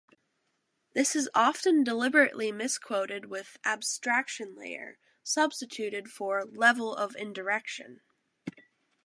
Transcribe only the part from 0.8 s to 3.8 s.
This is often deliberately mis-quoted with